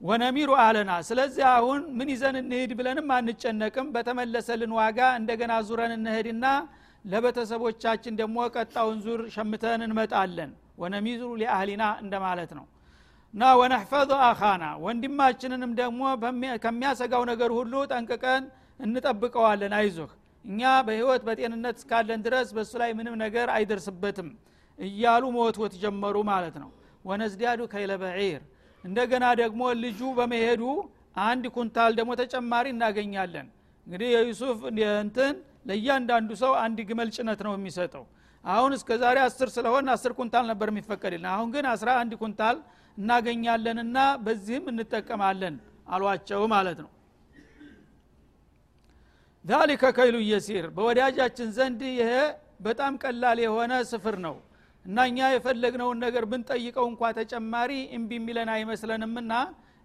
[0.00, 6.44] ወነሚሩ አለና ስለዚህ አሁን ምን ይዘን እንሂድ ብለንም አንጨነቅም። በተመለሰልን ዋጋ እንደገና ዙረን እንሄድና
[7.08, 10.50] ለቤተሰቦቻችን ደግሞ ቀጣውን ዙር ሸምተን እንመጣለን።
[10.82, 12.66] ወነሚሩ ሊአህሊና እንደማለት ነው።
[13.34, 16.00] እና ወነሕፈظ አኻና ወንድማችንንም ደግሞ
[16.64, 18.44] ከሚያሰጋው ነገር ሁሉ ጠንቅቀን
[18.80, 20.10] እንጠብቀዋለን። አይዞህ
[20.44, 24.28] እኛ በህይወት በጤንነት እስካለን ድረስ በእሱ ላይ ምንም ነገር አይደርስበትም
[24.78, 26.70] እያሉ መወትወት ጀመሩ ማለት ነው።
[27.04, 28.42] ወነዝዲያዱ ከይለ በዒር
[28.84, 30.62] እንደገና ደግሞ ልጁ በመሄዱ
[31.22, 33.46] አንድ ኩንታል ደግሞ ተጨማሪ እናገኛለን።
[33.86, 34.58] እንግዲህ የዩሱፍ
[34.98, 35.34] እንትን
[35.68, 38.04] ለእያንዳንዱ ሰው አንድ ግመል ጭነት ነው የሚሰጠው።
[38.44, 42.56] አሁን እስከ ዛሬ አስር ስለሆን አስር ኩንታል ነበር የሚፈቀድልን። አሁን ግን አስራ አንድ ኩንታል
[42.96, 45.56] እናገኛለንና በዚህም እንጠቀማለን
[45.88, 46.90] አሏቸው ማለት ነው።
[49.44, 52.10] ዛሊከ ከይሉ የሲር። በወዳጃችን ዘንድ ይሄ
[52.66, 54.36] በጣም ቀላል የሆነ ስፍር ነው
[54.84, 59.32] እና እኛ የፈለግነውን ነገር ብንጠይቀው እንኳ ተጨማሪ እምቢ የሚለን አይመስለንምና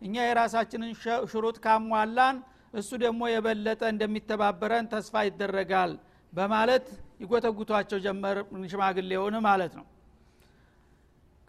[0.02, 0.91] እኛ የራሳችንን
[1.32, 2.38] ሽሩጥ ካሟላን
[2.74, 5.92] እሱ ደግሞ የበለጠ እንደሚተባበረን ተስፋ ይደረጋል
[6.34, 6.86] በማለት
[7.24, 8.38] ይጎተጉቷቸው ጀመር
[8.72, 9.86] ሽማግሌውን ማለት ነው።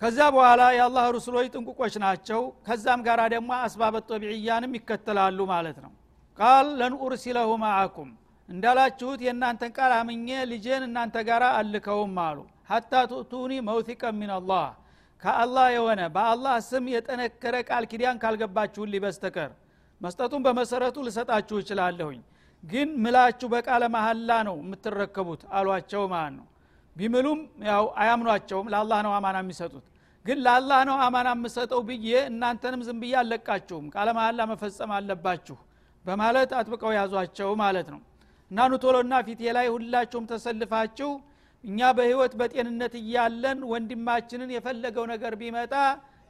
[0.03, 5.93] ከዛ በኋላ የአላህ ሩሱሎች ጥንቁቆች ናቸው። ከዛም ጋር ደግሞ አስባበ ጦቢዕያንም ይከተላሉ ማለት ነው።
[6.39, 8.11] ቃል ለንኡርሲለሁ ማአኩም
[8.49, 12.39] እንዳላችሁት የእናንተን ቃል አምኜ ልጄን እናንተ ጋር አልከውም አሉ።
[12.71, 14.67] ሀታ ቱእቱኒ መውቲቀ ሚንላህ
[15.23, 19.53] ከአላህ የሆነ በአላህ ስም የጠነከረ ቃል ኪዳን ካልገባችሁልኝ በስተቀር
[20.01, 22.21] መስጠቱን በመሰረቱ ልሰጣችሁ እችላለሁኝ።
[22.65, 26.47] ግን ምላችሁ በቃለ መሀላ ነው የምትረከቡት አሏቸው ማለት ነው።
[26.97, 29.85] ቢምሉም ያው አያምኗቸውም ለአላህ ነው አማና የሚሰጡት።
[30.25, 35.57] ግን ለአላህ ነው አማና የምሰጠው ብዬ እናንተንም ዝም ብዬ አለቃችሁም ቃለ መሀላ መፈጸም አለባችሁ
[36.05, 38.01] በማለት አጥብቀው ያዟቸው ማለት ነው።
[38.51, 41.11] እና ኑቶሎና ፊቴ ላይ ሁላችሁም ተሰልፋችሁ
[41.65, 45.75] እኛ በህይወት በጤንነት እያለን ወንድማችንን የፈለገው ነገር ቢመጣ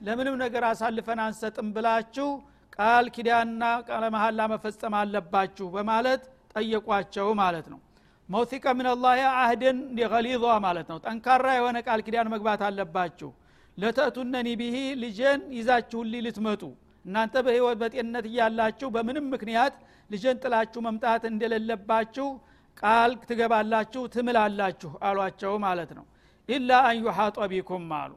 [0.01, 2.29] ለምንም ነገር አሳልፈን አንሰጥም ብላችሁ
[2.77, 6.23] ቃል ኪዳንና ቃለ መሀላ መፈጸም አለባችሁ በማለት
[6.55, 7.81] ጠየቋቸው ማለት ነው።
[8.29, 9.79] መውሲቀ ምንላህ አህድን
[10.13, 13.31] ገሊዟ ማለት ነው። ጠንካራ የሆነ ቃል ኪዳን መግባት አለባችሁ።
[13.79, 16.63] ለተእቱነኒ ቢሂ ልጄን ይዛችሁልኝ ልትመጡ።
[17.05, 19.75] እናንተ በህይወት በጤንነት እያላችሁ በምንም ምክንያት
[20.11, 22.29] ልጄን ጥላችሁ መምጣት እንደሌለባችሁ
[22.77, 26.05] ቃል ትገባላችሁ ትምላላችሁ አሏቸው ማለት ነው።
[26.49, 28.13] ኢላ አን ዩሓጦ ቢኩም አሉ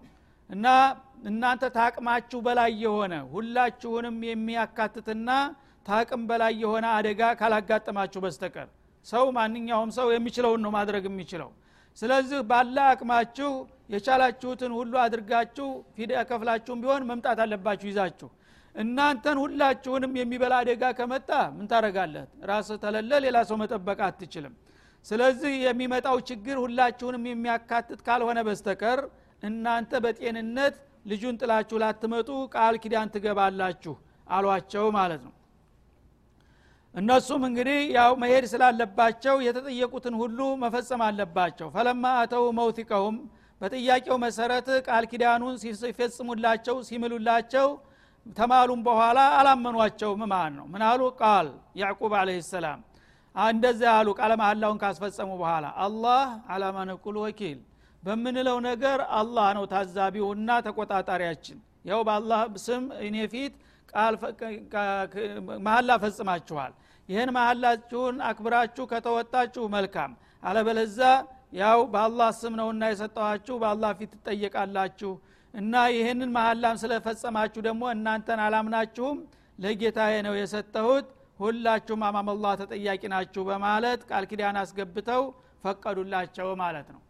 [0.50, 0.68] እና
[1.30, 5.30] እናንተ ታቅማችሁ በላይ የሆነ ሁላችሁንም የሚያካትትና
[5.86, 8.68] ታቅም በላይ የሆነ አደጋ ካላጋጠማችሁ በስተቀር
[9.06, 11.50] ሰው ማንኛውም ሰው የሚችለውን ነው ማድረግ የሚችለው።
[11.98, 13.52] ስለዚህ ባለ አቅማችሁ
[13.94, 18.30] የቻላችሁትን ሁሉ አድርጋችሁ ፊዳ ከፍላችሁም ቢሆን መምጣት አለባችሁ ይዛችሁ።
[18.76, 24.54] እናንተን ሁላችሁንም የሚበላ አደጋ ከመጣ ምን ታረጋለህ ራስ ተለለ ሌላ ሰው መጠበቅ አትችልም።
[25.06, 29.00] ስለዚህ የሚመጣው ችግር ሁላችሁንም የሚያካትት ካልሆነ በስተቀር
[29.44, 33.94] እናንተ በጤንነት ልጁን ጥላችሁ ላትመጡ ቃል ኪዳን ትገባላችሁ
[34.28, 35.34] አሏቸው ማለት ነው።
[36.96, 43.18] እነሱም እንግዲህ ያው መሄድ ስላለባቸው የተጠየቁትን ሁሉ መፈጸም አለባቸው። ፈለማ አተው መውቲቀሁም
[43.62, 47.68] በጥያቄው መሰረት ቃል ኪዳኑን ሲፈጽሙላቸው ሲምሉላቸው
[48.36, 51.02] ተማሉም በኋላ አላመኗቸውም ማለት ነው። ምን አሉ?
[51.22, 51.48] ቃል
[51.82, 52.80] ያዕቁብ አለህ ሰላም።
[53.36, 56.24] እንደዚያ አሉ። ቃለ መሀላውን ካስፈጸሙ በኋላ አላህ
[56.54, 57.58] አላማ ነቁል ወኪል
[58.08, 63.54] በምንለው ነገር አላህ ነው ታዛቢውና ተቆጣጣሪያችን። ያው በአላህ ስም እኔ ፊት
[65.66, 66.74] መሀላ ፈጽማችኋል።
[67.10, 70.12] ይህን መሀላችሁን አክብራችሁ ከተወጣችሁ መልካም።
[70.44, 71.00] አለበለዛ
[71.54, 75.12] ያው በአላህ ስም ነውና የሰጠኋችሁ በአላህ ፊት ትጠየቃላችሁ
[75.54, 79.20] እና ይህንን መሀላም ስለፈጸማችሁ ደግሞ እናንተን አላምናችሁም።
[79.60, 81.08] ለጌታዬ ነው የሰጠሁት።
[81.40, 85.24] ሁላችሁም አማመላህ ተጠያቂ ናችሁ በማለት ቃል ኪዳን አስገብተው
[85.64, 87.02] ፈቀዱላቸው ማለት ነው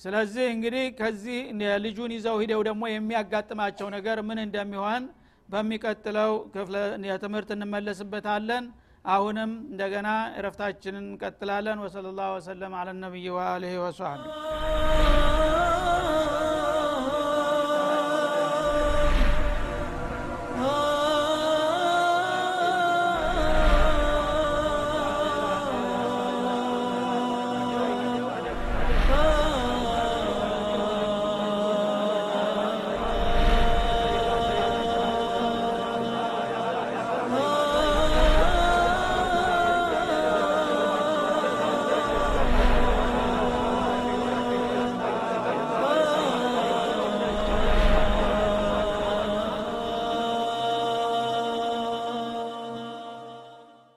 [0.00, 1.38] ስለዚህ እንግዲህ ከዚህ
[1.84, 5.04] ልጁን ይዘው ሂደው ደግሞ የሚያጋጥማቸው ነገር ምን እንደሚሆን
[5.48, 6.76] በሚቀጥለው ክፍለ
[7.10, 8.64] የትምህርት እንመለስበታለን።
[9.04, 14.24] አሁንም እንደገና እረፍታችንን እንቀጥላለን። ወሰለ ላሁ ወሰለም አለ ነቢይ ወአልህ ወሰሐቢ